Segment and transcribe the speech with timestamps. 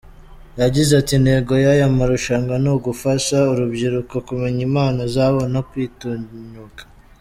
[0.61, 6.81] Yagize ati” Intego y’aya marushanwa ni ugufasha urubyiruko kumenya impano zabo no kwitinyuka.